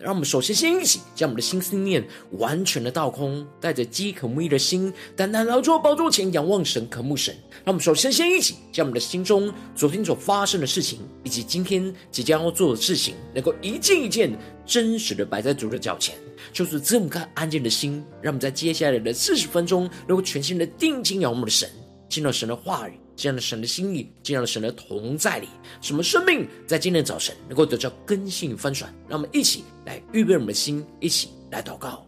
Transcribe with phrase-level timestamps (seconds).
[0.00, 2.06] 让我们首先先一起将我们的心思念
[2.38, 7.34] 完全的倒空，带着饥渴慕义的心，单单来到宝座前仰望神、渴慕神。
[7.64, 14.32] 让我们首先先一起将我们的心中昨天所发生的事情，以及今天即将要做的事情，能够一件一件
[14.64, 16.14] 真实的摆在主的脚前，
[16.52, 18.00] 就是这么个安静的心。
[18.22, 21.68] 让我们在接下来的四十分钟，能够全心的定睛仰望我们的神，
[22.08, 22.98] 听到神的话语。
[23.16, 25.48] 这样的神的心意，这样的神的同在里，
[25.80, 28.94] 什么生命在今天早晨能够得到更新与翻转？
[29.08, 32.06] 让我们一起来预备我们的心，一起来祷告。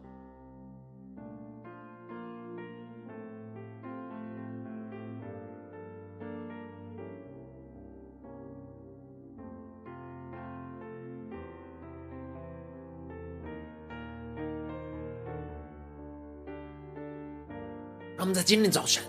[18.17, 19.03] 让我们在今天早晨。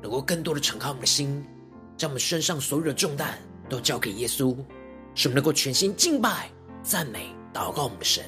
[0.00, 1.44] 能够更多的敞开我们的心，
[1.96, 4.56] 将我们身上所有的重担都交给耶稣，
[5.14, 6.50] 使我们能够全心敬拜、
[6.82, 8.24] 赞美、祷告我们的神。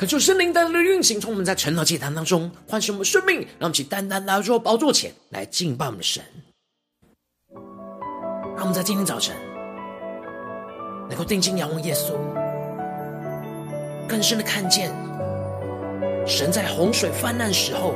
[0.00, 6.24] 可就圣灵单单的运行，从我们在晨祷祭坛当中唤醒我们生命，让我们去单单来到宝座前来敬拜我们的神。
[8.56, 9.36] 让我们在今天早晨
[11.06, 12.14] 能够定睛仰望耶稣，
[14.08, 14.90] 更深的看见
[16.26, 17.94] 神在洪水泛滥时候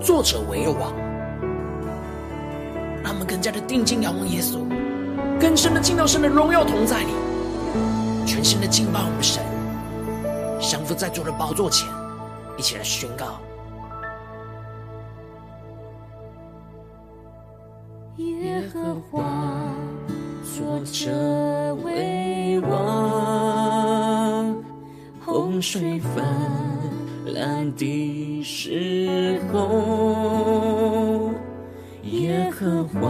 [0.00, 0.94] 作者为王。
[3.04, 4.66] 让我们更加的定睛仰望耶稣，
[5.38, 7.12] 更深的进到神的荣耀同在里，
[8.26, 9.57] 全心的敬拜我们的神。
[10.60, 11.88] 降服在主的宝座前，
[12.56, 13.40] 一起来宣告：
[18.16, 19.24] 耶和华
[20.42, 24.54] 作者为王，
[25.24, 26.22] 洪水泛
[27.26, 31.30] 滥的时候，
[32.02, 33.08] 耶和华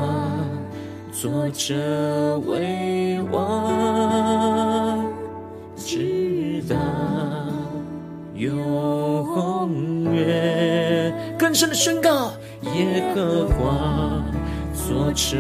[1.11, 5.05] 作者为王，
[5.77, 6.77] 直到。
[8.39, 12.31] 永远，更深的宣告：
[12.77, 14.23] 耶和华
[14.73, 15.37] 作者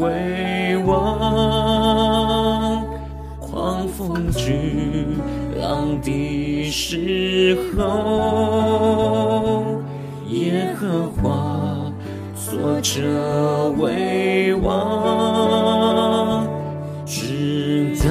[0.00, 2.86] 为王，
[3.38, 5.06] 狂风巨
[5.60, 9.82] 浪的时候，
[10.30, 11.92] 耶和华
[12.34, 13.02] 作者
[13.78, 16.46] 为王，
[17.04, 18.08] 直到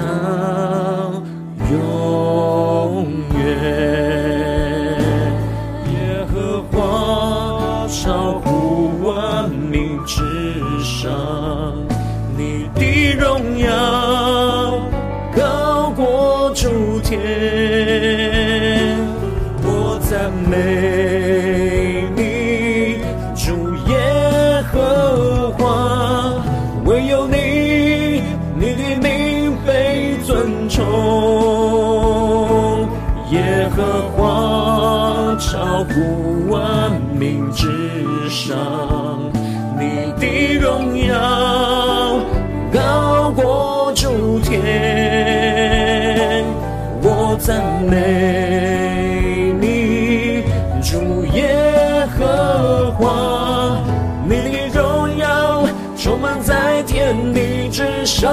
[50.91, 53.77] 主耶和华，
[54.25, 55.63] 你的荣耀
[55.95, 58.29] 充满在天地之上。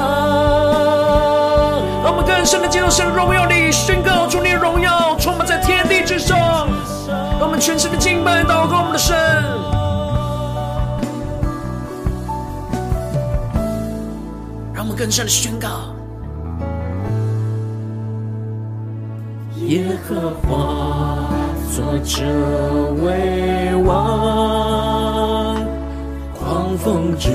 [2.03, 6.37] 让我们更深的进入神的荣耀里，宣告主你的荣耀充满在天地之上。
[7.39, 9.17] 让我们全心的敬拜祷告我们的神，
[14.75, 15.95] 让我们更深的宣告。
[19.69, 21.38] 耶和华
[21.79, 22.25] 作者
[23.05, 25.55] 为王，
[26.35, 27.31] 狂风巨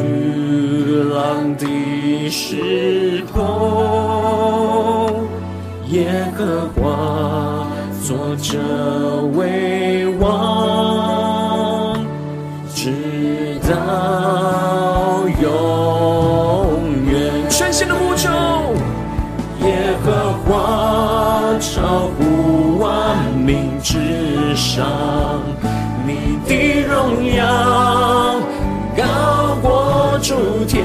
[1.13, 5.13] 浪的时候，
[5.87, 7.65] 耶和华
[8.05, 8.59] 作者
[9.33, 12.05] 为王，
[12.75, 12.91] 直
[13.61, 15.47] 到永
[17.09, 17.31] 远。
[17.49, 18.29] 全新的呼求，
[24.63, 24.87] 上，
[26.07, 27.43] 你的荣耀
[28.95, 29.03] 高
[29.61, 30.81] 过诸天，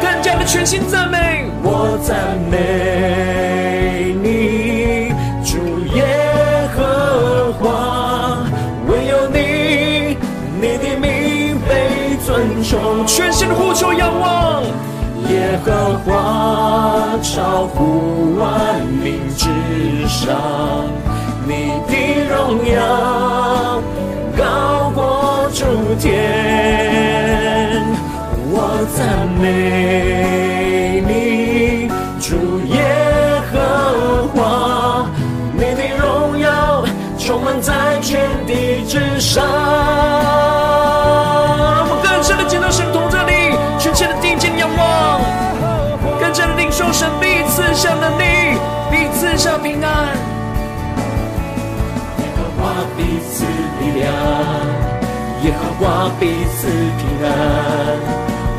[0.00, 5.12] 更加的全心赞美，我赞美你，
[5.44, 5.58] 主
[5.96, 6.04] 耶
[6.76, 8.38] 和华，
[8.86, 10.16] 唯有你，
[10.60, 14.62] 你的名被尊崇，全心的呼求仰望，
[15.28, 19.48] 耶和华超乎万民之
[20.06, 20.86] 上，
[21.46, 21.73] 你
[22.54, 23.82] 荣耀
[24.36, 25.64] 高过诸
[25.98, 27.82] 天，
[28.48, 31.88] 我赞美你，
[32.20, 35.04] 主耶和华，
[35.52, 36.84] 你的荣耀
[37.18, 39.44] 充满在全地之上。
[41.58, 45.20] 让我们更深的见到神同在里，全切的定睛仰望，
[46.20, 48.56] 更加的领受神必赐下能力，
[48.92, 50.33] 必赐下平安。
[55.84, 56.24] 耶和华必
[56.56, 56.66] 赐
[56.96, 57.28] 平安。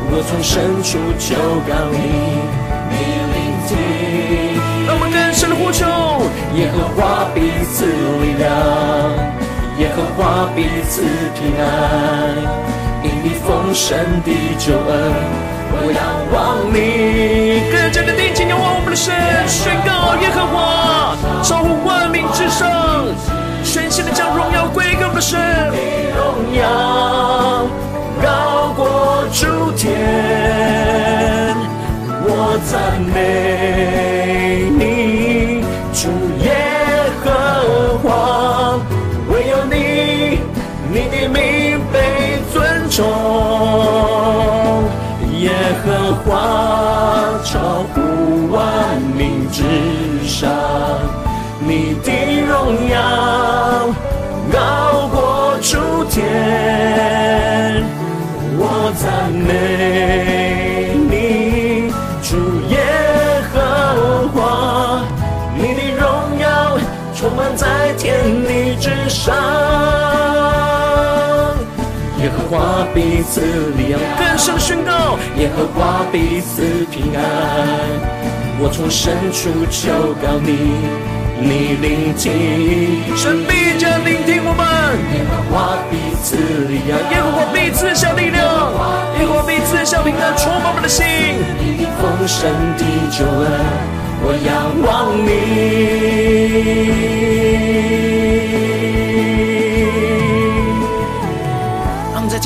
[0.08, 1.34] 我从深处求
[1.66, 1.98] 告你，
[2.88, 2.94] 你
[3.34, 3.36] 聆
[3.66, 3.74] 听。
[4.86, 5.82] 让我们更深的呼求，
[6.54, 7.84] 耶和华彼此
[8.22, 8.46] 力量，
[9.78, 11.02] 耶和华彼此
[11.34, 11.66] 平安。
[13.02, 14.94] 因你丰盛的救恩，
[15.72, 15.98] 我仰
[16.30, 17.66] 望你。
[17.72, 19.12] 更加的定睛仰望我们的神，
[19.48, 22.70] 宣告耶和华超乎万民之上，
[23.96, 25.40] 现在将荣耀归给我们的神。
[26.14, 27.66] 荣耀
[28.22, 29.88] 高过诸天，
[32.22, 35.64] 我赞美你，
[35.94, 36.12] 主
[36.44, 36.46] 耶
[37.24, 38.78] 和华，
[39.32, 39.74] 唯有你，
[40.92, 41.96] 你的名被
[42.52, 42.54] 尊
[42.90, 43.02] 崇，
[69.26, 69.34] 上，
[72.22, 73.40] 耶和华必赐
[73.76, 76.62] 力量，更深的宣告，耶和华必赐
[76.92, 77.18] 平安。
[78.60, 80.54] 我从深处求告你，
[81.42, 84.62] 你聆听，神必将聆听我们。
[85.10, 86.36] 耶和华必赐
[86.70, 88.46] 力量，耶和华必赐下力量，
[89.18, 91.04] 耶和华必赐下平安，充满我们的心。
[92.00, 92.46] 丰盛
[92.78, 93.44] 的救恩，
[94.22, 94.54] 我仰
[94.86, 94.86] 望。
[95.26, 95.34] 你。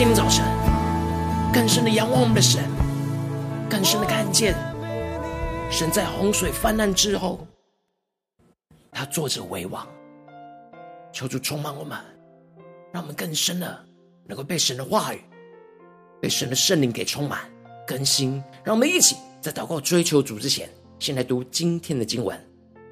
[0.00, 0.42] 今天早晨
[1.52, 2.64] 更深的仰望我们的神，
[3.68, 4.54] 更深的看见
[5.70, 7.46] 神在洪水泛滥之后，
[8.90, 9.86] 他坐着为王。
[11.12, 11.98] 求主充满我们，
[12.90, 13.78] 让我们更深的
[14.26, 15.20] 能够被神的话语、
[16.18, 17.40] 被神的圣灵给充满
[17.86, 18.42] 更新。
[18.64, 20.66] 让我们一起在祷告追求主之前，
[20.98, 22.34] 先来读今天的经文。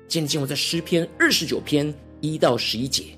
[0.08, 1.90] 今天经文在诗篇二十九篇
[2.20, 3.18] 一到十一节。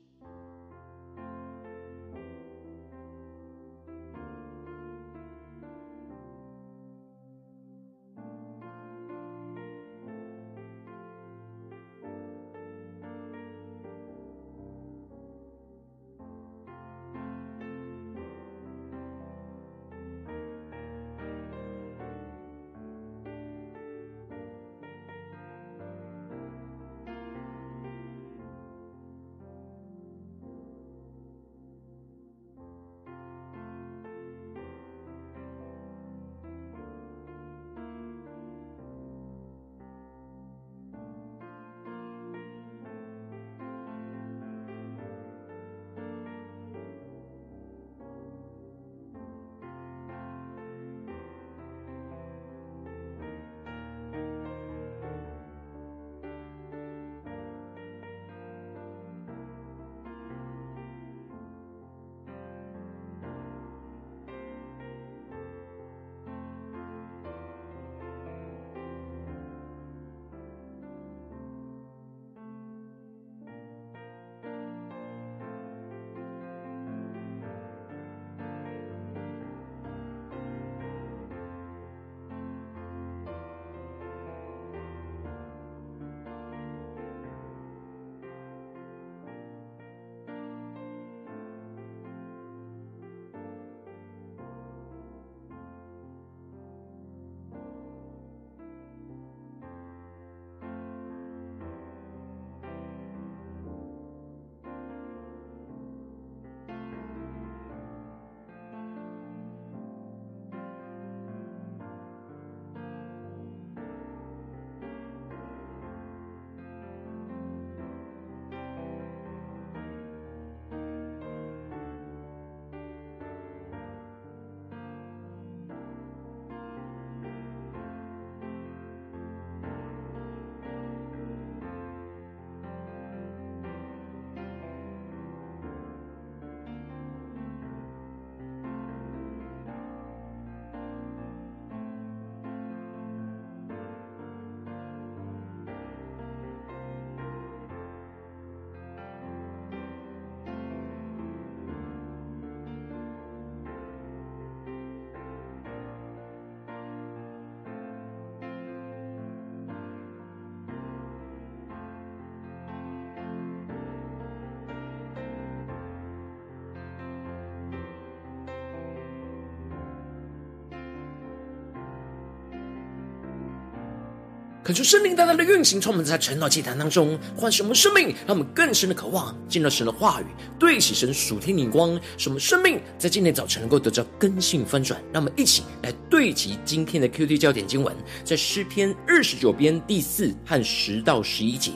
[174.63, 180.25] 恳求圣灵大大的运行，充满在晨祷祭坛当中，唤醒我们生命，让我们更深的渴望进入神的话语，
[180.59, 185.01] 对齐神属天灵光，使我们生命在今天早晨能够得到更新翻转。
[185.11, 191.71] 让我们一起来对齐今天的 QT 焦点经文，在诗篇二十九篇第四和十到十一节：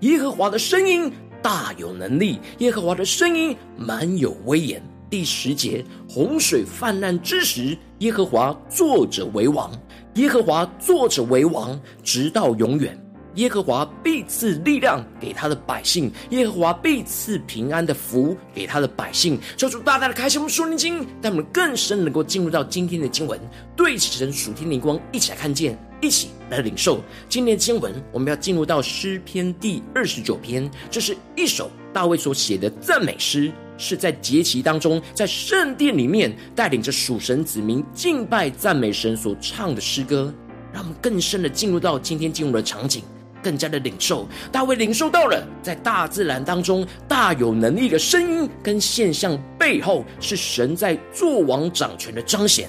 [0.00, 1.10] 耶和华的声音
[1.42, 4.82] 大有能力，耶和华的声音满有威严。
[5.08, 9.72] 第十节：洪水泛滥之时，耶和华坐着为王。
[10.16, 12.98] 耶和华坐着为王，直到永远。
[13.34, 19.38] 耶和华必赐力量给他的百姓，耶和华必赐平安的福给他的百姓。
[19.58, 23.38] 求主大大的开启我们属灵经，让我们更深能够进入到今天的经文，
[23.76, 27.92] 对齐神属天灵光，一起来看见，一起来领受今天的经文。
[28.10, 33.52] 我们要进入到诗篇第二十九篇，这是一首大卫所写的赞美诗。
[33.78, 40.32] 是在节期当中，在圣殿里面带领着属神子民敬拜赞美神所唱的诗歌，
[40.72, 43.02] 让我们更深的进入到今天进入的场景，
[43.42, 44.26] 更加的领受。
[44.50, 52.68] 大卫领受到了在大自然当中大有能力的声音跟现象背后，是神在作王掌权的彰显。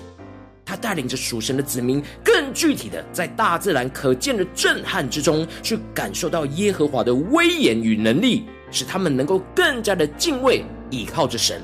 [0.65, 10.65] 他带领着属神的子民，更具体的在大自然可见的震撼之中，去感受到耶和华的威严与能力，使他们能够更加的敬畏。
[10.89, 11.61] 倚靠着神，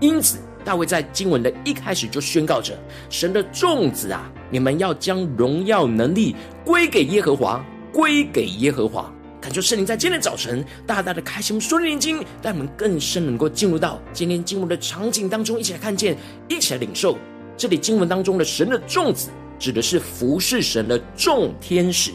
[0.00, 2.78] 因此大卫在经文的一开始就宣告着
[3.10, 6.34] ：“神的众子啊，你们要将荣耀能力
[6.64, 16.16] 归给耶和华，归给耶和华。”感谢圣灵在今天早晨大大的开启我们属灵眼睛，带我们更深能够进入到今天经文的场景当中，一起来看见，
[16.48, 17.18] 一起来领受。
[17.56, 22.10] 这里经文当中的神的众子，指的是服侍神的众天使。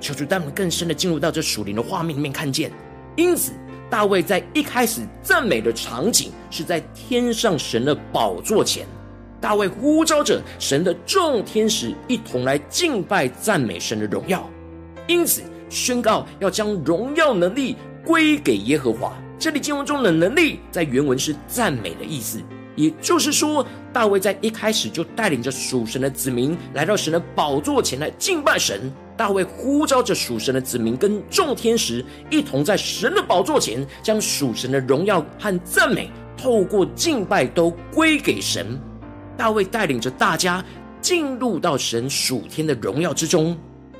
[0.00, 2.70] 求主带我们更深的进入到这属灵的画面里面看见，
[3.16, 3.52] 因此。
[3.90, 8.86] 大卫在一开始赞美的场景是在天上神的宝座前，
[9.40, 14.48] 大卫呼召着神的众天使一同来敬拜赞美神的荣耀，
[15.08, 19.12] 因此宣告要将荣耀能力归给耶和华。
[19.40, 22.40] 这里经文中的能力在原文是赞美的意思，
[22.76, 28.92] 也就是说，大卫在一开始就带领着属神的子民来到神的宝座前来敬拜神。
[29.20, 38.80] 大卫呼召着属神的子民跟众天使一同在神的宝座前，将属神的荣耀和赞美透过敬拜都归给神。
[39.36, 40.64] 大卫带领着大家
[41.02, 43.54] 进入到神属天的荣耀之中，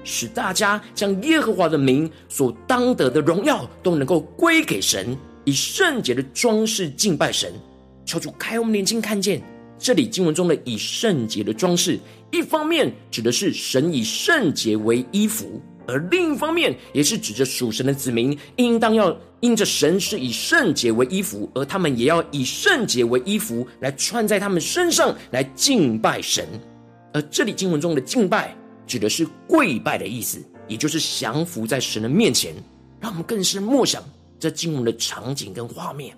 [0.04, 7.52] 使大家将耶和华的名所当得的荣耀都能够归给神，以圣洁的装饰敬拜神。
[8.06, 9.42] 求主开我们眼睛看见。
[9.82, 11.98] 这里经文中的以圣洁的装饰，
[12.30, 26.46] 一方面指的是神以圣洁为衣服，而另一方面也是指着属神的子民，应当要因着神是以圣洁为衣服，而他们也要以圣洁为衣服来穿在他们身上来敬拜神。
[27.12, 28.56] 而这里经文中的敬拜，
[28.86, 32.54] 指的是跪拜的意思，也就是降服在神的面前。
[33.00, 34.02] 让我们更深默想
[34.38, 36.14] 这经文的场景跟画面。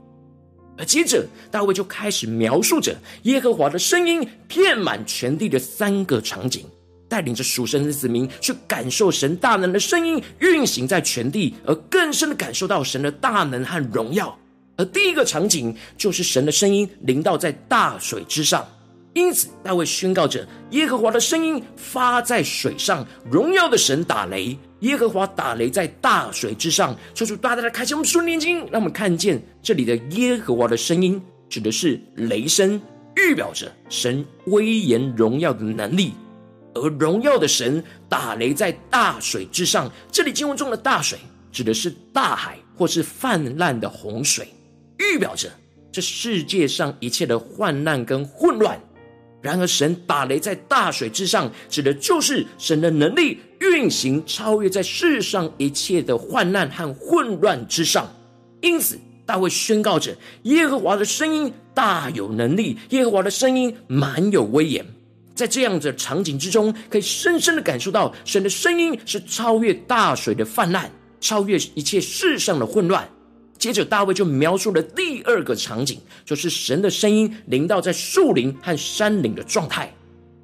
[0.79, 6.65] 而接着，大卫就开始描述着耶和华的声音遍满全地的三个场景，
[7.09, 14.37] 带领着属神的子民去感受神大能的声音运行在全地，而更深的感受到神的大能和荣耀。
[14.77, 18.67] 而第一个场景就是神的声音临到在大水之上，
[19.13, 24.59] 因此大卫宣告着耶和华的声音发在水上，荣耀的神打雷。
[24.83, 32.81] 耶和华打雷在大水之上，求主大大的开启我们属灵眼睛，让我们看见这里的耶和华的声音，指的是雷声，
[33.17, 36.13] 预表着神威严荣耀的能力。
[36.75, 41.19] 而荣耀的神打雷在大水之上，这里经文中的大水，
[41.53, 44.49] 指的是大海或是泛滥的洪水，
[44.99, 45.49] 预表着
[45.93, 48.81] 这世界上一切的患难跟混乱。
[49.43, 58.13] 然而，神打雷在大水之上，指的就是神的能力运行超越在世上一切的患难和混乱之上。
[58.61, 64.85] 因此，大卫宣告着：耶和华的声音大有能力，耶和华的声音满有威严。
[65.35, 70.91] 在这样的场景之中，可以深深的感受到神的声音是超越大水的泛滥，
[71.21, 73.09] 超越一切世上的混乱。
[73.59, 79.93] 接着，大卫就描述了第二个场景，就是神的声音临到在树林和山岭的状态。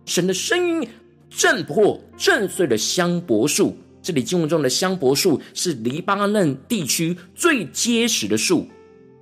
[0.06, 0.88] 神的声音
[1.30, 3.76] 震破、震碎了香柏树。
[4.00, 8.66] 这里经文中的香柏树是黎巴嫩地区最结实的树，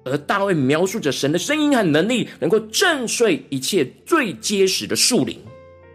[0.04, 5.38] 而大卫描述着神的声音和能力，能够震碎一切最结实的树林，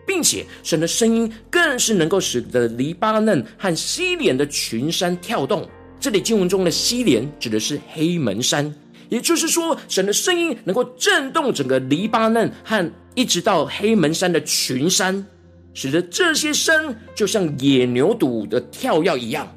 [0.06, 5.70] 并且神的声音更是能够使得黎巴嫩和西连的群山跳动。
[6.00, 8.74] 这里经文中的西连指的是黑门山，
[9.08, 15.26] 也就是说，神的声音能够震动整个黎巴嫩和一直到黑门山的群山。
[15.74, 19.48] 使得这些山就像野牛犊的跳跃一样，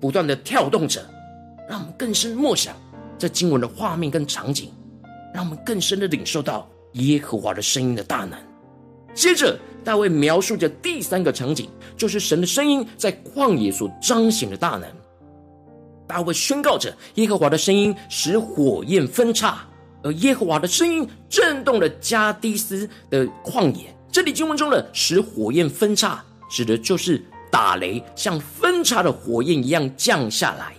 [0.00, 1.04] 不断的跳动着，
[1.68, 2.74] 让我们更深默想
[3.18, 4.70] 这经文的画面跟场景，
[5.32, 8.38] 让我们更深的领受到耶和华的声音的大能。
[9.14, 14.82] 接着，大卫描述着第三个场景，就是神的声音在旷野所彰显的大能。
[16.06, 19.66] 大卫宣告着耶和华的声音使火焰分叉，
[20.02, 23.93] 而耶和华的声音震动了加低斯的旷野。
[24.14, 30.72] 这里经文中的使火焰分叉，指的就是打雷，像分叉的火焰一样降下来，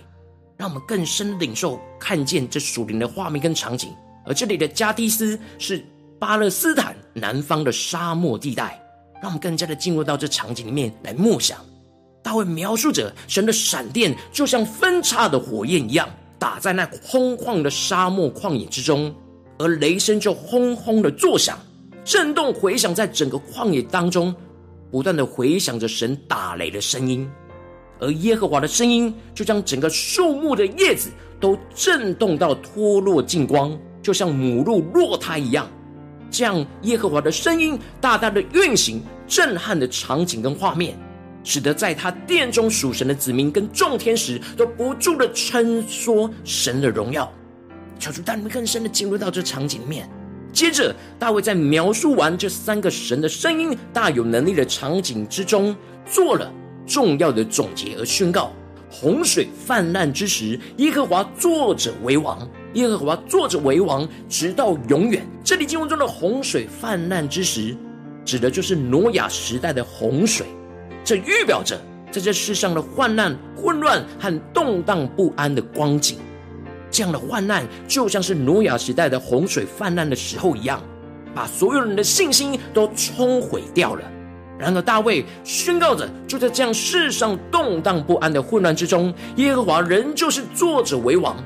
[0.56, 3.90] 让我们更深领受看见这属灵的画面跟场景。
[4.24, 5.84] 而这里的加低斯是
[6.18, 8.82] 巴勒斯坦南方的沙漠地带，
[9.20, 11.58] 让我们更加的进入到这场景里面来默想。
[12.22, 19.14] 大卫描述着神的闪电就像分叉的火焰一样，打在那空旷的沙漠旷野之中，
[19.58, 21.58] 而雷声就轰轰的作响，
[22.06, 24.32] 震动回响在整个旷野当中，
[24.92, 27.28] 不断的回响着神打雷的声音，
[27.98, 35.68] 而耶和华的声音就将整个树木的叶子都震动到脱落尽光，就像母鹿落胎一样。
[36.30, 40.96] 这样耶和华的声音大大的运行，震撼的场景跟画面。
[41.42, 47.32] 使得在他殿中属神的子民跟众天使都不住的称说神的荣耀，
[47.98, 50.08] 求主带你们更深的进入到这场景里面。
[50.56, 56.50] 接着，大卫在描述完这三个神的声音大有能力的场景之中，做了
[56.86, 58.50] 重要的总结而宣告：
[58.90, 62.38] 洪水泛滥之时，耶和华坐着为王；
[62.72, 65.22] 耶和华坐着为王，直到永远。
[65.44, 67.76] 这里经文中的洪水泛滥之时，
[68.24, 70.46] 指的就是挪亚时代的洪水。
[71.04, 71.78] 这预表着，
[72.10, 76.16] 在这世上的患难、混乱和动荡不安的光景，
[76.90, 80.82] 这样的患难就像是挪亚时代的洪水泛滥的时候一样，
[81.34, 84.02] 把所有人的信心都冲毁掉了。
[84.58, 91.36] 然而，大卫宣告着，就在这样世上动荡不安的混乱之中，耶和华仍旧是坐着为王。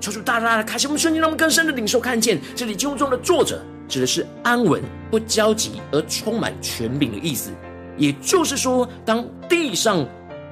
[0.00, 4.82] 求主大大的开启我们瞬间，让我们更深的领受看见，这里经文中的坐着指的是安稳、
[5.12, 7.52] 不焦急而充满权柄的意思。
[7.96, 10.04] 也就是说，当地上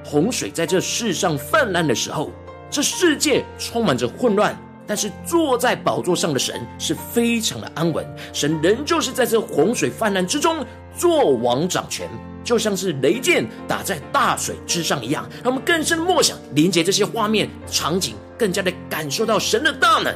[0.03, 2.31] 洪水在这世上泛滥的时候，
[2.75, 4.53] 这世界充满着混乱，
[4.85, 8.05] 但是坐在宝座上的神是非常的安稳。
[8.33, 10.57] 神仍旧是在这洪水泛滥之中
[10.93, 12.05] 作王掌权，
[12.43, 15.25] 就像是雷电打在大水之上一样。
[15.41, 20.13] 让我们更深默想，连接这些画面场景，更加的感受到神的大能，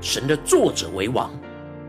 [0.00, 1.30] 神的作者为王。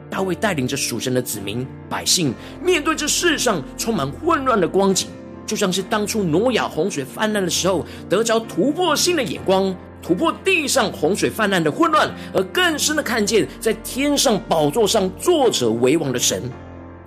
[0.09, 5.07] 大卫带领着属神的子民百姓，面对这世上充满混乱的光景，
[5.45, 16.41] 就像是当初挪亚洪水泛滥的时候，得着突破性的眼光，突破地上洪水泛滥的混乱，而更深的看见在天上宝座上坐着为王的神，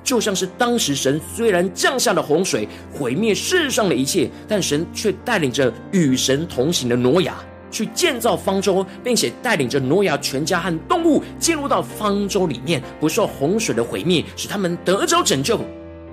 [0.05, 7.35] 就像是当时神虽然降下了洪水毁灭世上的一切，但神却带领着与神同行的挪亚。
[7.70, 15.59] 去建造方舟，并且带领着挪亚全家和动物进入到方舟里面，不受洪水的毁灭，使他们得着拯救。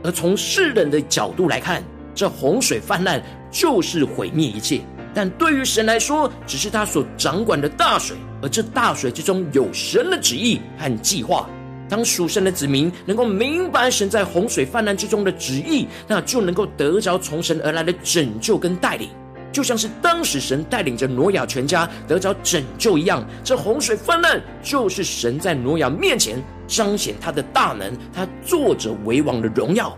[0.02, 1.84] 而从世人的角度来看，
[2.16, 4.80] 这洪水泛滥就是毁灭一切；
[5.14, 11.50] 但对于神来说，只是他所掌管的大水，而这大水之中有神的旨意和计划。
[11.88, 19.10] 当属神的子民能够明白神在洪水泛滥之中的旨意，那就能够得着从神而来的拯救跟带领。
[19.52, 29.98] 就像是当时神带领着挪亚全家得着拯救一样，这洪水泛滥就是神在挪亚面前彰显他的大能，他坐着为王的荣耀，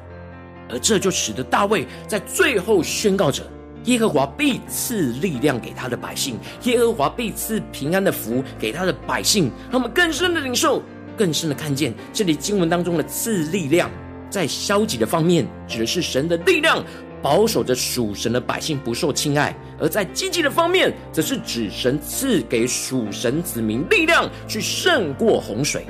[0.69, 3.43] 而这就使得大卫在最后宣告着：
[3.86, 9.52] 耶和华必赐力量给他的百姓，耶和华必赐平安的福给他的百姓。
[9.70, 10.82] 让我们更深的领受，
[11.17, 13.89] 更深的看见这里经文当中的赐力量，
[14.30, 16.84] 在消极的方面指的是神的力量。
[17.24, 25.86] 保守着属神的百姓不受侵害，而在积极的方面，则是指神赐给属神子民力量去胜过洪水，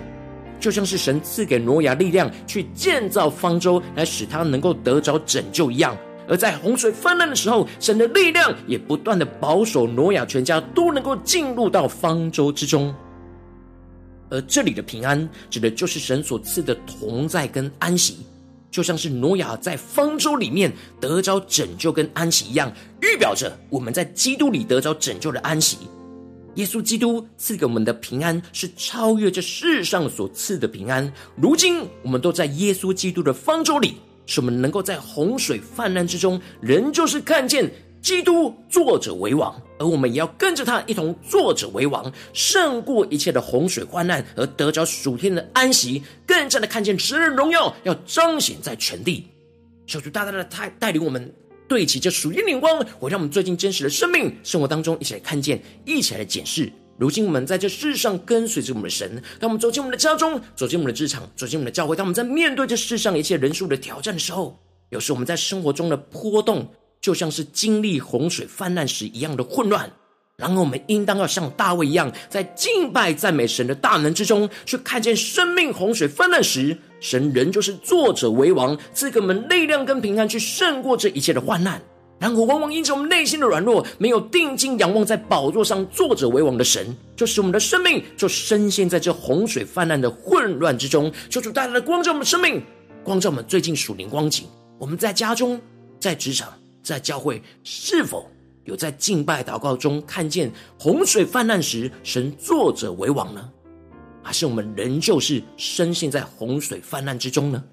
[0.59, 5.95] 就像是神赐给挪亚力量去建造方舟，来使他能够得着拯救一样。
[6.31, 12.95] 而在洪水泛滥的时候，神的力量也不断的保守挪亚全家都能够进入到方舟之中。
[14.29, 18.19] 而这里的平安，指的就是神所赐的同在跟安息。
[18.71, 25.79] 就像是挪亚在方舟里面得着拯救跟安息一样，预表着我们在基督里得着拯救的安息。
[26.55, 31.11] 耶稣基督赐给我们的平安是超越这世上所赐的平安。
[31.35, 33.95] 如今我们都在耶稣基督的方舟里，
[34.31, 37.69] 使我们能够在洪水泛滥之中，仍旧是看见。
[38.01, 49.27] 基督坐着为王，而我们也要跟着他一同坐着为王，胜过一切的洪水患难，而得着属天的安息，更加的看见神的荣耀要彰显在全地。
[49.85, 51.31] 求主大大的带带领我们
[51.67, 56.71] 对齐这属灵灵光，我让我们最近真实的生命生活当中一起来看见，一起来检视。
[57.01, 64.59] 如今我们在这世上跟随着我们的神，当我们走进我们的家中，走进我们的职场，走进我们的教会，当我们在面对这世上一切人数的挑战的时候，
[64.89, 69.91] 有时我们在生活中的波动，就像是经历洪水泛滥时一样的混乱。
[70.37, 81.81] 然而，我们应当要像大卫一样，在敬拜赞美神的大能之中，去看见生命洪水泛滥时，神仍旧是作者为王，赐给我们力量跟平安，去胜过这一切的患难。
[82.21, 91.11] 然而，往往因着我们内心的软弱，没有定睛仰望在宝座上坐着为王的神，就使我们的生命就深陷在这洪水泛滥的混乱之中。
[91.31, 92.61] 求主带来的光照我们生命，
[93.03, 94.45] 光照我们最近属灵光景。
[94.77, 95.59] 我们在家中、
[95.99, 96.53] 在职场、
[96.83, 98.29] 在教会，是否
[98.65, 103.49] 有在敬拜祷告中看见洪水泛滥时，神坐着为王呢？
[104.21, 107.63] 还是我们仍旧是深陷在洪水泛滥之中呢？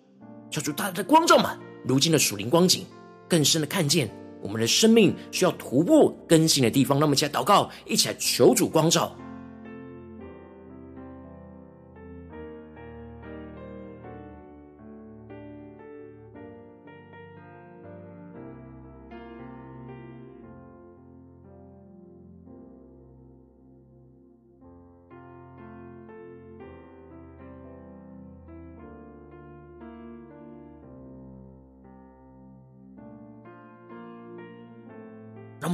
[0.50, 2.86] 求主带来的光照们，如今的属灵光景，
[3.28, 4.10] 更深的看见。
[4.42, 9.14] 我们的生命需要突破更新的地方，那么一起来祷告，一起来求主光照。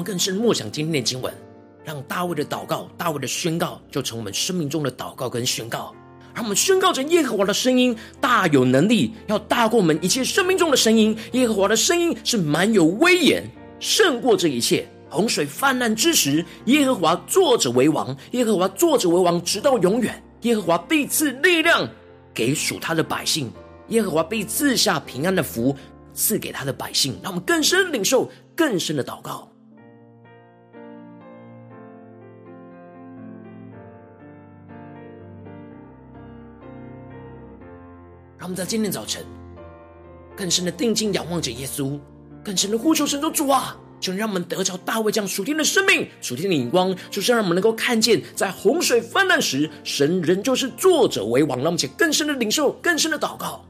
[0.05, 1.33] 更深默想今天的经文，
[1.83, 5.95] 让大卫的祷告、大卫的宣告，就成我们生命中的祷告跟宣告。
[6.35, 11.17] 让我们宣告着耶和华的声音大有能力，要大过我们一切生命中的声音。
[11.33, 13.49] 耶和华的声音是满有威严，
[13.81, 14.87] 胜过这一切。
[15.09, 20.21] 洪水泛滥之时，耶和华坐着为王，耶和华坐着为王，直到永远。
[20.43, 21.89] 耶和华必赐力量
[22.35, 23.49] 给属他的百姓，
[23.91, 25.75] 耶和华必赐下平安的福
[26.15, 27.17] 赐给他的百姓。
[27.23, 29.49] 让我们更深领受更深的祷告。
[38.45, 39.25] 他们在今天早晨
[40.37, 41.99] 更深的定睛仰望着耶稣，
[42.45, 51.57] 更深的呼求神的主啊，就让我们得着大卫这样属天的生命、属天的眼光，就是让我们能够看见，在洪水泛滥时，神仍旧是作者为王。
[51.57, 53.65] 让我们且更深的领受、更深的祷告。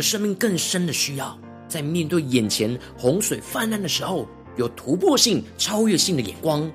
[0.00, 6.72] 们生命更深的需要，在面对眼前洪水泛滥的时候，有突破性、超越性的眼光，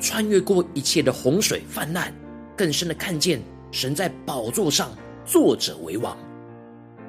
[0.00, 2.10] 穿越过一切的洪水泛滥，
[2.56, 4.90] 更深的看见神在宝座上
[5.22, 6.16] 坐着为王，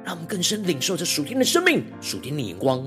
[0.03, 2.83] 让我们更深领受这属天的生命、属天的眼光。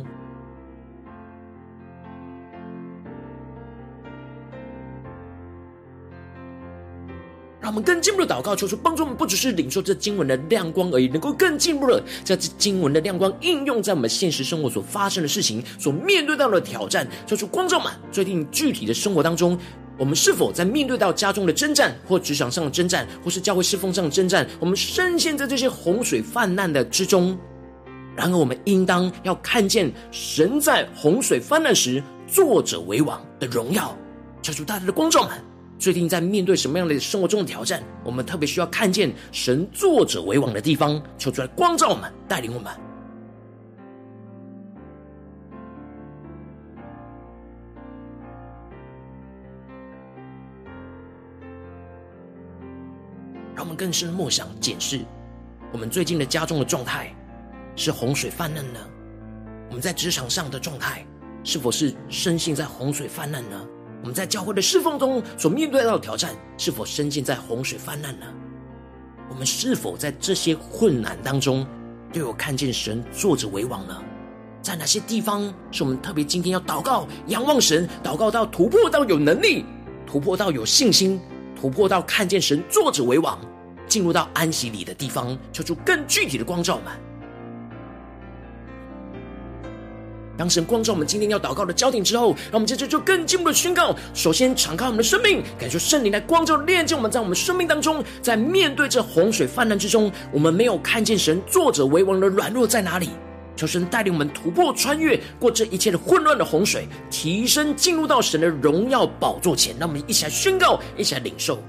[7.70, 17.06] 我们更进一步的祷告，求主帮助我们，不只是领受这经文的亮光而已，能够更进一步的将这经文的亮光应用在我们现实生活所发生的事情、所面对到的挑战。
[17.28, 19.56] 求主光照们，最近具体的生活当中，
[19.96, 24.44] 我们是否在面对到家中的征战，或职场上的征战，或是教会侍奉上的征战？
[24.58, 27.38] 我们深陷在这些洪水泛滥的之中。
[28.16, 33.96] 然而，我们应当要看见神在洪水泛滥时作者为王的荣耀。
[34.42, 35.49] 求主大大的光照们。
[35.80, 42.70] 最近在面对什么样的生活中的挑战，我们特别需要看见神作者为王的地方，求主来光照我们，带领我们。
[53.56, 55.00] 让我们更深的默想检视
[55.72, 57.10] 我们最近的家中的状态，
[57.74, 58.80] 是洪水泛滥呢？
[59.70, 61.06] 我们在职场上的状态，
[61.42, 63.66] 是否是深陷在洪水泛滥呢？
[64.00, 68.26] 我们在教会的侍奉中所面对到的挑战，是否深陷在洪水泛滥呢？
[69.28, 71.66] 我们是否在这些困难当中，
[72.12, 74.02] 都有看见神坐着为王呢？
[74.62, 79.64] 在哪些地方是我们特别今天要祷告、仰望神，祷告到突破到有能力，
[80.06, 81.20] 突破到有信心，
[81.58, 83.38] 突破到看见神坐着为王，
[83.86, 87.09] 进入到安息里的地方，求出更具体的光照们。
[90.40, 93.94] 当神光照我们今天要祷告的焦点之后，让我们接着就更进一步的宣告。
[94.14, 103.10] 首先，敞开我们的生命，感受圣灵来光照、炼净我们，在我们生命当中，在面对这洪水泛滥之中，我们没有看见神作者为王的软弱在哪里。
[103.54, 109.76] 求神带领我们突破、穿越过这一切的混乱的洪水，提升进入到神的荣耀宝座前。
[109.78, 111.62] 让我们一起来宣告，一起来领受。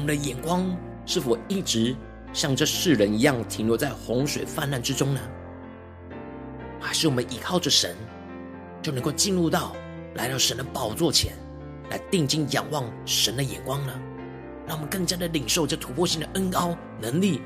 [0.00, 1.94] 们的眼光是否一直
[2.32, 5.20] 像这世人一样停留在洪水泛滥之中呢？
[6.80, 7.94] 还是我们依靠着神，
[8.80, 9.76] 就能够进入到
[10.14, 11.34] 来到神的宝座前，
[11.90, 13.92] 来定睛仰望神的眼光呢？
[14.66, 17.42] 让我们更加的领受这突破性的恩膏能力，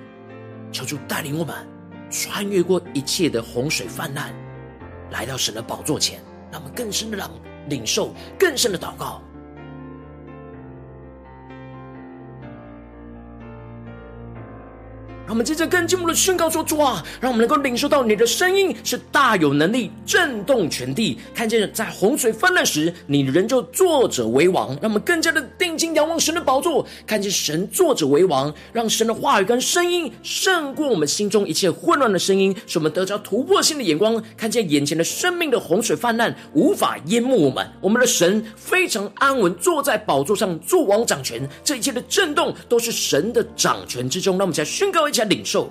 [0.71, 1.55] 求主带领我们
[2.11, 4.33] 穿越过一切的洪水泛滥，
[5.11, 6.21] 来到神的宝座前，
[6.53, 7.31] 让我们更深的让
[7.69, 9.23] 领受更深的祷告。
[15.27, 21.19] 让我们接着更进一步的宣告说：“主啊，让我们能够领受到你的声音是大有能力，震动全地。
[21.35, 24.69] 看见在洪水泛滥时，你仍旧坐着为王。
[24.83, 37.67] 让我们更加的定睛仰望神的宝座，看见神坐着为王，让神的话语跟声音胜过我们心中一切混乱的声音，使我们得着突破性的眼光，看见眼前的生命的洪水泛滥无法淹没我们。
[37.81, 44.35] 我们的神非常安稳，坐在宝座上做王掌权，这一切的震动都是神的掌权之中。
[44.37, 45.71] 让我们再宣告一。”加领受，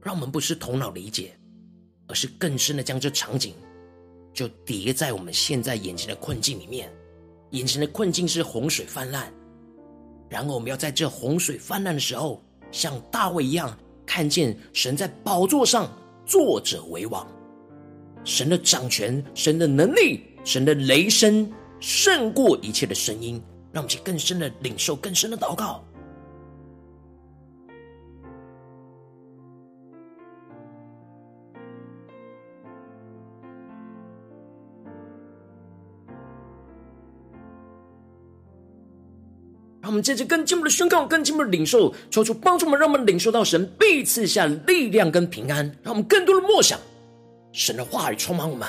[0.00, 1.36] 让我们不是头脑理解，
[2.06, 3.56] 而是更深的将这场景
[4.32, 6.88] 就叠在我们现在眼前的困境里面。
[7.50, 9.32] 眼前的困境是洪水泛滥，
[10.28, 13.76] 然后我们要在这洪水泛滥的时候，像大卫一样。
[14.06, 15.90] 看见神在宝座上
[16.26, 17.26] 坐着为王，
[18.24, 25.84] 神的掌权、神的能力、神的雷声胜过一切的声音，让我们去更深的领受、更深的祷告。
[39.94, 45.64] 我们接着更进一步的宣告，更进一步的领受，求主帮助我们，让我们领受到神必赐下力量跟平安。
[45.84, 46.76] 让我们更多的默想
[47.52, 48.68] 神的话语充满我们，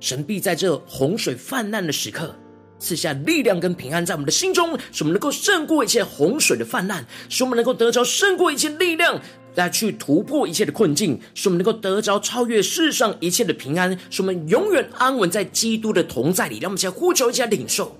[0.00, 2.34] 神必在这洪水泛滥的时刻
[2.78, 9.20] 赐下力量跟平安在我们的心中，使我们能够胜过一切洪水的泛滥，使我们能够得着胜过一切力量，
[9.54, 16.58] 来去突破一切的困境，使我们能够得着超越世上一切的平安，使我们永远安稳在基督的同在里。
[16.58, 17.94] 让我们先呼求一下领受。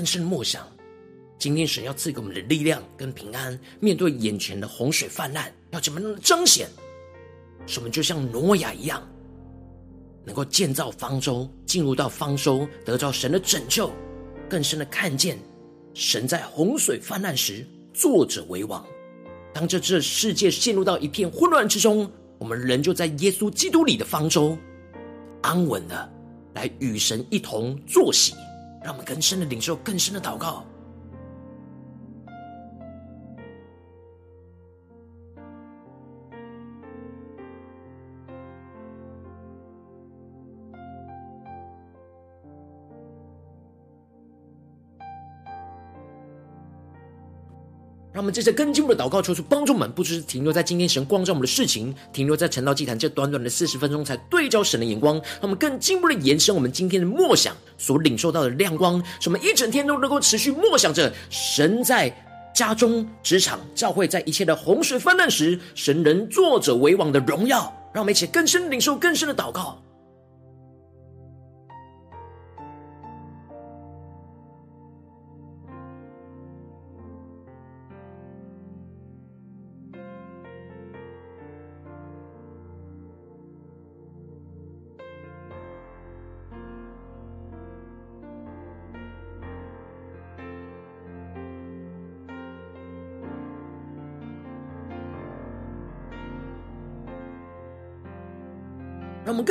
[0.00, 0.66] 更深默想，
[1.38, 6.66] 今天神要赐给我们的力量跟平安，面对眼前的洪水泛滥，要怎么样的彰显？
[7.66, 9.06] 使我们就像挪亚一样，
[10.24, 13.92] 能够建造方舟，进入到方舟，得到神的拯救，
[14.48, 15.38] 更深的看见
[15.92, 18.82] 神在洪水泛滥时坐者为王。
[19.52, 24.56] 当这这世界陷入到一片混乱之中，我们仍旧在耶稣基督里的方舟，
[25.42, 26.10] 安稳的
[26.54, 28.32] 来与神一同坐席。
[28.82, 30.64] 让我们更深的领受，更深的祷告。
[48.20, 55.14] 让我们接着更进一步的祷告，求主帮助我们，不只是停留在今天神光照我们的事情，停留在陈道祭坛这短短的四十分钟，才对焦神的眼光。
[55.14, 62.14] 让我们更进一步的延伸我们今天的默想所领受到的亮光，使我们一整天都能够持续默想着神在
[62.54, 67.74] 家中、职场、教会，在一切的洪水泛滥时，神人坐者为王的荣耀。
[67.94, 69.82] 让我们一起更深领受，更深的祷告。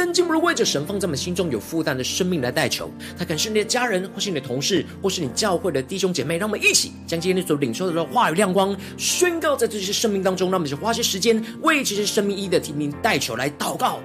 [0.09, 2.89] 更进一步的为着神放在我们心中有负担的生命来代求。
[3.15, 6.39] 他可能是你的家人，或是你的同事，或是你教会的弟兄姐妹。
[6.39, 10.49] 让我们一起将今天所领受的话语亮光宣告在这些生命当中。
[10.49, 13.99] 让我们去花些时间为这些生命意义的提名代求来祷告。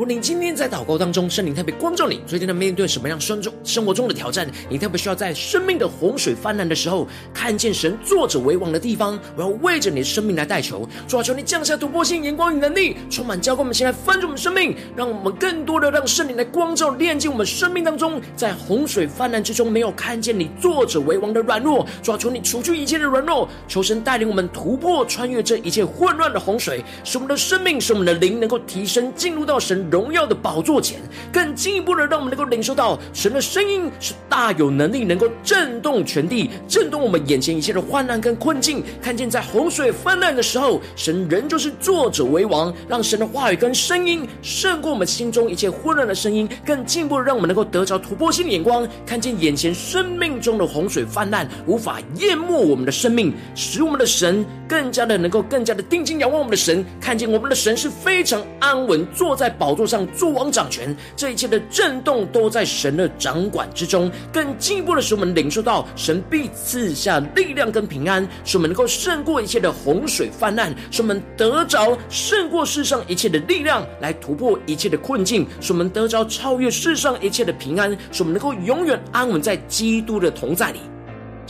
[0.00, 4.50] 如果你今天在祷告当中，圣灵特别光照你，最近在面对什么样生中生活中的挑战？
[4.70, 9.20] 你特别需要在生命的洪水泛滥的时候，看见神作者为王的地方。
[9.36, 21.86] 我要为着你的生命来代求，主啊，求你降下突破性眼光与能力，充满浇灌我们，先来翻转我们生命，让我们更多的让圣灵来光照、炼净我们生命当中，在洪水泛滥之中没有看见你作者为王的软弱。
[22.02, 29.89] 主啊，求你除去一切的软弱，求神带领我们突破、穿越这一切混乱的洪水，使我们的生命、使我们的灵能够提升，进入到神。
[29.90, 30.98] 荣耀的宝座前，
[31.32, 38.84] 更进一步的让我们能够领受到神的声音是大有能力，能够震动全地，震动我们眼前一切的患难跟困境。
[39.00, 59.70] 看见在洪水泛滥的时候，神仍旧是作者为王，让神的话语跟声音胜过我们心中一切混乱的声音，更进一步的让我们能够得着突破性的眼光，看见眼前生命中的洪水泛滥无法淹没我们的生命，使我们的神更加的能够更加的定睛仰望我们的神，看见我们的神是非常安稳坐在宝。
[59.70, 64.12] 宝座上作王掌权，这一切的震动都在神的掌管之中。
[64.30, 80.80] 更进一步的使我们领受到神必赐下力量跟平安，使我们能够胜过一切的洪水泛滥，使我们得着胜过世上一切的力量，来突破一切的困境，使我们得着超越世上一切的平安，使我们能够永远安稳在基督的同在里，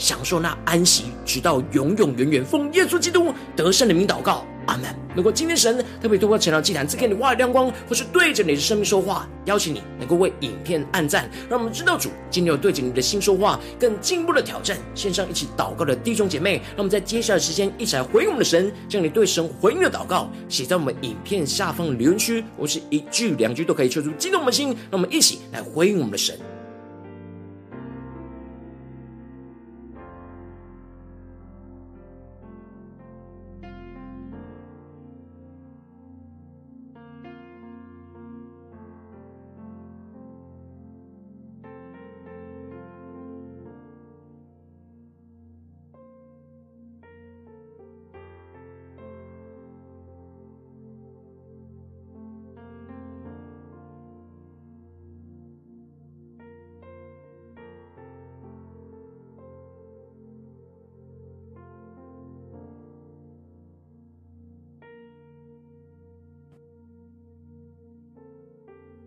[0.01, 2.43] 享受那安息，直到永永远远。
[2.43, 4.43] 奉耶稣基督得胜的名祷告。
[4.67, 4.85] 阿门。
[5.15, 14.77] 如果今天神特别透过晨祷祭坛赐给你话语亮光，或是对着你的生命说话，邀请你能够为影片按赞，让我们知道主今天有对着你的心说话，更进一步的挑战。
[14.93, 26.37] 线上一起祷告的弟兄姐妹，让我们在接下来的时间一起来回应我们的神，将你对神回应的祷告写在我们影片下方的留言区，或是一句两句都可以，求主激动我们的心，让我们一起来回应我们的神。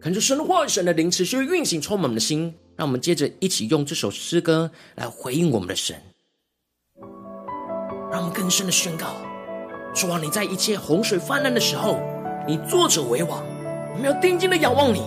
[0.04, 2.54] 看着神的话语，神的灵持续运行，充满我们的心。
[2.76, 5.96] 让我们接着一起用这首诗歌来回应我们的神，
[8.12, 9.06] 让我们更深的宣告：
[9.94, 12.02] 主啊，你在一切洪水泛滥的时候，
[12.46, 13.42] 你作者为王，
[13.94, 15.00] 我们要定睛的仰望你，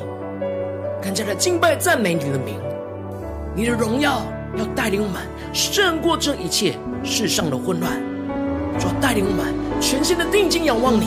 [1.00, 2.60] 更加的敬拜赞美你的名。
[3.56, 4.26] 你的荣耀
[4.58, 5.22] 要带领我们
[5.54, 8.02] 胜过这一切世上的混乱，
[8.80, 11.06] 主带领我们全心的定睛仰望你。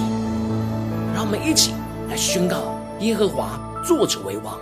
[1.13, 1.73] 让我们一起
[2.09, 3.61] 来宣告耶和华。
[3.83, 4.59] 作者为王，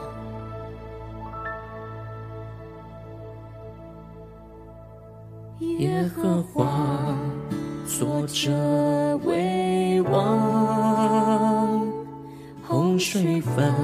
[5.78, 7.16] 耶和华
[7.86, 8.50] 作者
[9.24, 11.86] 为王，
[12.66, 13.74] 洪水泛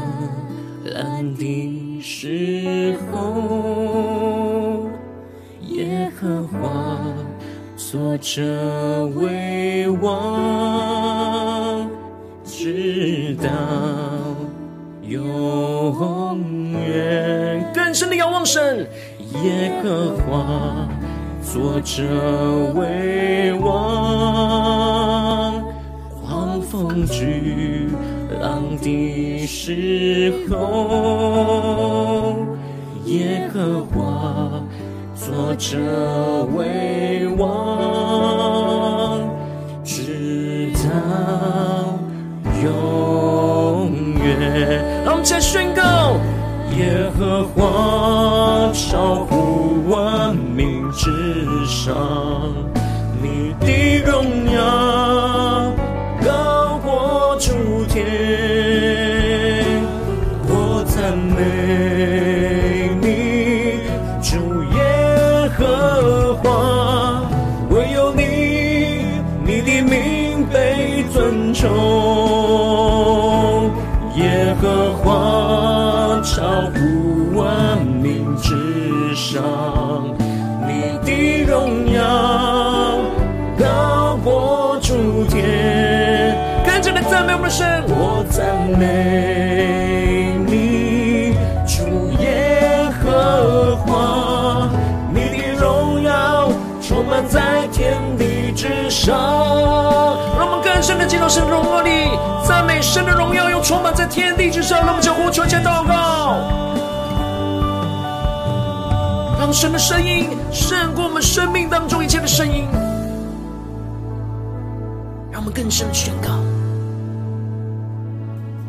[0.85, 4.89] 滥的时候，
[5.63, 6.97] 耶和华
[7.77, 11.91] 作者为王，
[12.45, 14.04] 直到。
[15.95, 18.89] 永远更深的仰望神，
[19.45, 20.89] 耶和华
[21.41, 22.03] 作者
[22.75, 23.73] 为王，
[26.21, 27.89] 狂风巨
[28.41, 30.57] 浪的时候，
[33.05, 34.61] 耶和华
[35.15, 35.79] 作者
[36.57, 39.21] 为王，
[39.85, 40.91] 直到
[42.65, 42.65] 永
[44.25, 45.05] 远。
[45.05, 46.17] 让我们再宣告：
[46.77, 51.11] 耶和华超乎万民之
[51.67, 51.95] 上，
[101.35, 101.91] 神荣耀里，
[102.47, 104.79] 赞美神的荣耀又充满在天地之上。
[104.79, 106.37] 让我们将呼求、前祷告，
[109.41, 112.69] 让神的声音胜过我们生命当中一切的声音。
[115.33, 116.31] 让我们更深的宣告。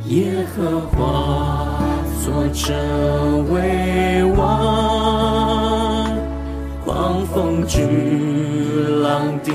[0.07, 1.67] 耶和华
[2.23, 2.73] 坐着
[3.53, 5.34] 为王，
[7.35, 7.81] 风巨
[9.03, 9.51] 浪的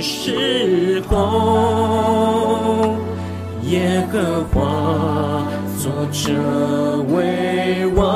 [0.00, 2.94] 时候，
[3.64, 5.42] 耶和华
[5.76, 6.32] 作着
[7.12, 8.06] 为王，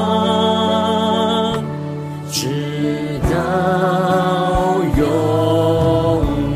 [2.31, 2.47] 直
[3.25, 3.35] 到
[4.97, 5.03] 永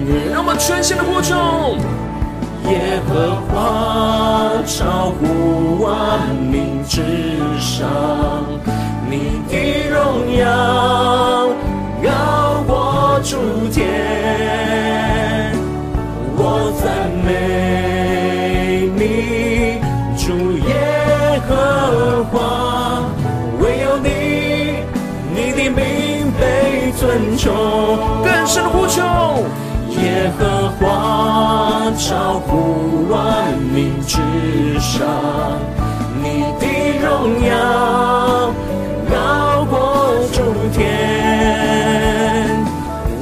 [0.07, 0.31] 远。
[0.33, 1.35] 让我们全心的呼求。
[2.71, 5.91] 耶和华超乎万
[6.37, 7.03] 民之
[7.59, 8.34] 上，
[27.45, 28.25] 尊崇。
[28.25, 29.03] 更深的呼求。
[30.03, 34.19] 耶和华超乎万民之
[34.81, 35.07] 上，
[36.23, 36.67] 你的
[37.01, 37.53] 荣耀
[39.09, 39.77] 高过
[40.33, 40.43] 诸
[40.73, 40.85] 天，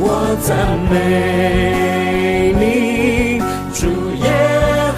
[0.01, 0.57] 我赞
[0.91, 3.39] 美你，
[3.75, 4.27] 主耶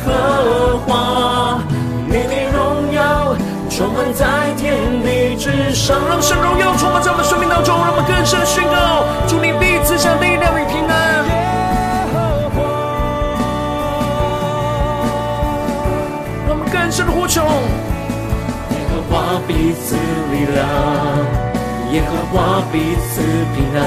[0.04, 1.58] 和华，
[2.06, 2.56] 你的荣
[2.94, 3.34] 耀
[3.68, 4.62] 充满在天
[5.02, 6.73] 地之上，让神荣耀
[19.46, 19.94] 彼此
[20.32, 20.66] 力量，
[21.92, 23.20] 耶和华彼此
[23.54, 23.78] 平安。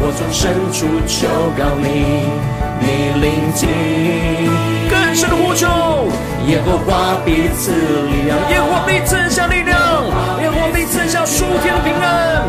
[0.00, 1.84] 我从深处求告你，
[2.80, 2.84] 你
[3.20, 3.68] 聆听。
[4.90, 5.66] 更深的呼求，
[6.46, 9.78] 耶和华彼此力量，耶和华必赐下力量，
[10.40, 12.42] 耶和华必赐下属天的平安。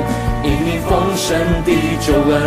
[0.43, 2.41] 因你丰盛的救恩，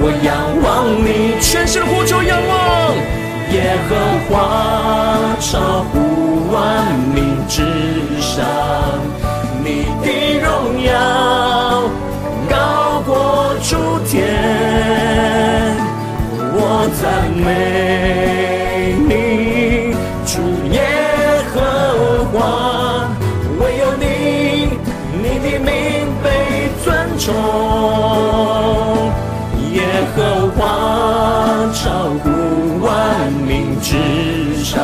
[0.00, 1.40] 我仰望你。
[1.40, 3.23] 全心的呼求，仰望。
[3.52, 3.56] 耶
[3.88, 3.94] 和
[4.28, 4.32] 华
[5.40, 6.54] 超乎万
[7.14, 7.16] 民
[7.48, 7.62] 之
[8.20, 8.44] 上，
[9.62, 9.66] 你
[10.02, 10.06] 的
[10.40, 10.90] 荣耀
[12.50, 12.52] 高
[13.06, 13.76] 过诸
[14.08, 14.16] 天，
[16.52, 16.58] 我
[17.00, 17.02] 赞
[17.44, 17.46] 美
[19.08, 19.12] 你，
[20.26, 20.32] 主
[20.72, 20.76] 耶
[21.52, 21.56] 和
[22.32, 22.34] 华，
[23.60, 24.02] 唯有你，
[25.22, 25.68] 你的名
[26.22, 26.26] 被
[26.82, 26.84] 尊
[27.18, 27.32] 崇，
[29.72, 29.76] 耶
[30.16, 30.18] 和
[30.56, 30.60] 华
[31.72, 31.82] 超
[32.22, 32.24] 乎
[33.46, 33.94] 命之
[34.64, 34.82] 上，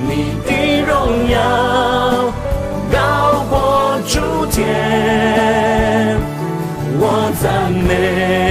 [0.00, 1.38] 你的荣耀
[2.92, 6.18] 高过诸天，
[6.98, 8.43] 我赞美。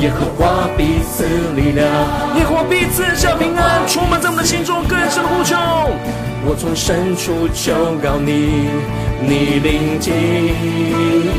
[0.00, 1.24] 耶和华彼此
[1.56, 1.86] 力量，
[2.36, 4.84] 耶和华彼此下平安，充满在我们的心中。
[4.84, 5.56] 更深的呼求。
[6.44, 7.72] 我从深处求
[8.02, 8.68] 告你，
[9.20, 10.12] 你聆听。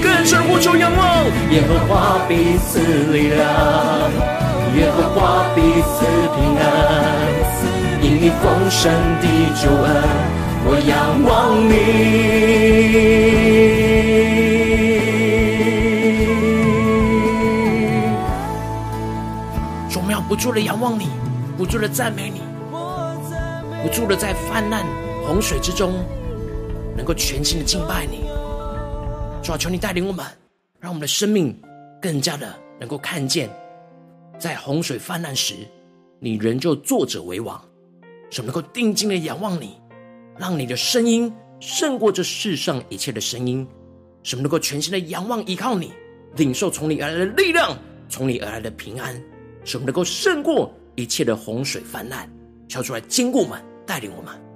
[0.01, 2.79] 更深呼求仰望，耶和华彼此
[3.13, 3.45] 力量，
[4.75, 6.03] 耶和华彼此
[6.35, 6.59] 平安。
[8.01, 8.91] 因你丰盛
[9.21, 9.87] 的救恩，
[10.65, 11.25] 我仰望
[11.69, 13.76] 你。
[20.27, 21.07] 不住的仰望你，
[21.57, 22.41] 不住的赞美你。
[23.81, 24.85] 不住的在泛滥
[25.25, 25.93] 洪水之中，
[26.97, 28.27] 能够全心的敬拜你。
[29.41, 30.25] 主啊，求你带领我们，
[30.81, 31.57] 让我们的生命
[32.01, 33.49] 更加的能够看见，
[34.37, 35.55] 在洪水泛滥时，
[36.19, 37.63] 你仍旧坐着为王，
[38.29, 39.79] 使我们能够定睛的仰望你，
[40.37, 43.65] 让你的声音胜过这世上一切的声音，
[44.23, 45.93] 使我们能够全心的仰望依靠你，
[46.35, 47.77] 领受从你而来的力量，
[48.09, 49.15] 从你而来的平安，
[49.67, 52.25] 使我们能够胜过一切的洪水泛滥，
[52.69, 54.46] 求主来坚固我们，带领我们。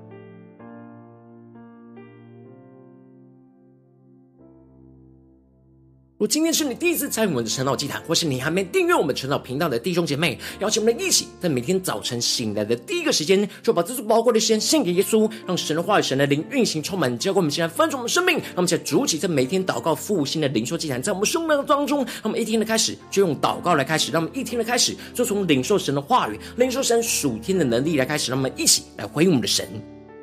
[6.22, 18.36] 如今天是你第一次参与我们的晨祷祭坛，或是你还没订阅我们晨祷频道的弟兄姐妹，邀请我们一起在每天早晨醒来的第一个时间，就把这束宝贵的时间献给耶稣，让神的话语、神的灵运行充满，交给我们现在翻转我们生命。
[18.36, 29.67] 让我们现在主起在每天祷告复兴的灵修祭坛，在我们生命的当中，让我们一天的开始就用祷告来开始，让我们一天的开始就从领受神的话语、领受神属天的能力来开始，让我们一起来回应我们的神。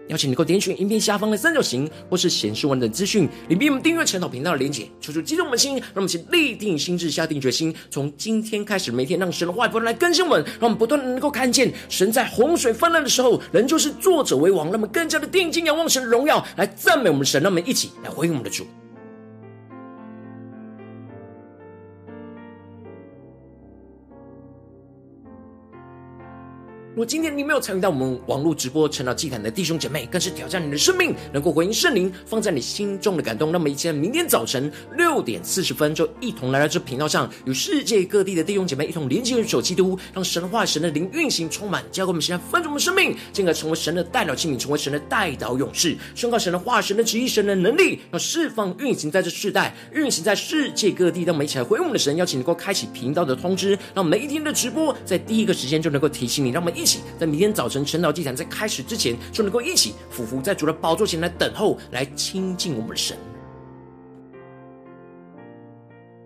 [0.09, 18.67] 邀请你能够点选影片下方的三角形，或是显示完整资讯，里面我们订阅晨祷频道的连结，求主激动我们的心，让我们先立定心智，下定决心，从今天开始，每天让神的话语不断来更新我们，让我们不断的能够看见神在洪水泛滥的时候，仍旧是作者为王，让我们更加的定睛仰望神的荣耀，来赞美我们神，让我们一起来回应我们的主。
[26.99, 33.53] 如果今天你没有参与到我们网络直播晨祷祭坛的弟兄姐妹，更是挑战你的生命，能够回应圣灵放在你心中的感动。
[33.53, 51.23] 那么，一起明天早晨六点四十分，就一同来到这频道上，与世界各地的弟兄姐妹一同连接、守基督，让神话、神的灵运行充满，交给我们现在分盛我们生命，进而成为神的代表器皿，成为神的代祷勇士，宣告神的话、神的旨意、神的能力，要释放运行在这世代，运行在世界各地。
[51.23, 56.88] 让我们一起来回应我们的神，邀请能够开启频道的通知，让每一天的直播在第一个时间就能够提醒你，让我们一。
[57.19, 63.17] 在明天早晨晨祷祭坛在开始之前，就能够一起匍伏在主的宝座前来等候，来亲近我们的神。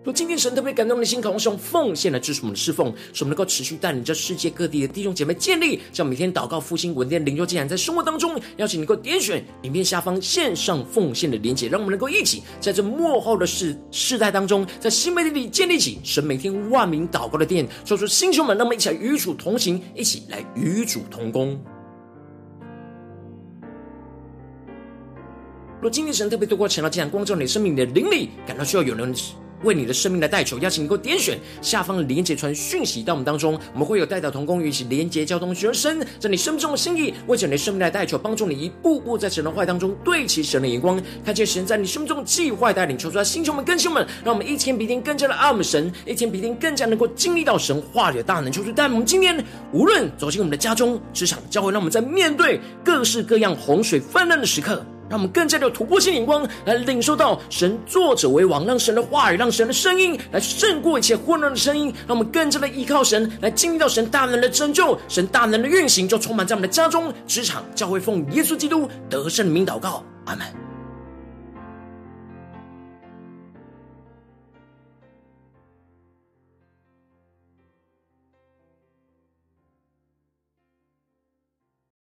[0.03, 21.57] 若今天神特别感动的心，渴望用奉献来支持我们的侍奉，使我们能够持续带领着世界各地的弟兄姐妹建立，像每天祷告复兴稳定灵修祭坛，在生活当中，邀请你能够点选影片下方线上奉献的连结，让我们能够一起在这末后的世世代当中，在新媒体里建立起神每天万名祷告的殿，说出弟兄们，让我们一起来与主同行，一起来与主同工。
[25.81, 29.15] 若今天神特别透过晨祷祭坛光照你的生命的灵里，感到需要有人。
[29.63, 54.85] 为你的生命来代求，邀请你给我点选下方的连接传讯息到我们当中，我们会有代祷同工与一起连接交通，学生在你生命中的心意，为着你的生命来代求，帮助你一步步在神的话当中对齐神的眼光，看见神在你生命中的计划带领，求出来，星球们、更新们，让我们一天比一天更加的爱我们神，一天比一天更加能够经历到神话里的大能，求出带我们今天无论走进我们的家中、职场、教会，让我们在面对各式各样洪水泛滥的时刻。
[55.09, 61.93] 让我们更加的有突破性眼光，来领受到神作者为王，让神的话语，让神的声音来胜过一切混乱的声音。
[62.07, 70.72] 让我们更加的依靠神，来经历到神大能的拯救，神大能的运行，就充满在我们的家中、职场、教会，奉耶稣基督得胜名祷告，阿门。